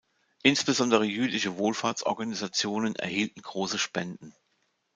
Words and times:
Insbesondere 0.41 1.05
jüdische 1.05 1.57
Wohlfahrtsorganisationen 1.59 2.95
erhielten 2.95 3.43
große 3.43 3.77
Spenden. 3.77 4.33